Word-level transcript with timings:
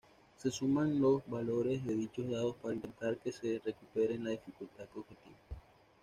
Se 0.35 0.49
suman 0.49 0.99
los 0.99 1.21
valores 1.27 1.85
de 1.85 1.93
dichos 1.93 2.27
dados 2.31 2.55
para 2.59 2.73
intentar 2.73 3.17
que 3.17 3.31
superen 3.31 4.23
la 4.23 4.31
dificultad 4.31 4.87
objetivo. 4.95 5.35